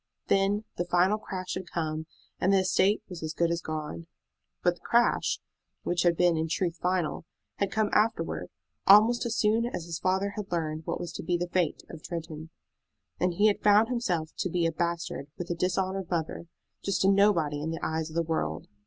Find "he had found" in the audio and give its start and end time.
13.35-13.89